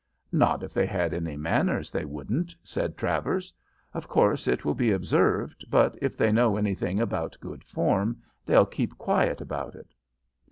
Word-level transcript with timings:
"'Not 0.31 0.63
if 0.63 0.73
they 0.73 0.87
had 0.87 1.13
any 1.13 1.37
manners 1.37 1.91
they 1.91 2.05
wouldn't,' 2.05 2.55
said 2.63 2.97
Travers. 2.97 3.53
'Of 3.93 4.07
course, 4.07 4.47
it 4.47 4.65
will 4.65 4.73
be 4.73 4.89
observed, 4.91 5.63
but 5.69 5.95
if 6.01 6.17
they 6.17 6.31
know 6.31 6.57
anything 6.57 6.99
about 6.99 7.37
good 7.39 7.63
form 7.63 8.19
they'll 8.43 8.65
keep 8.65 8.97
quiet 8.97 9.41
about 9.41 9.75
it.' 9.75 9.93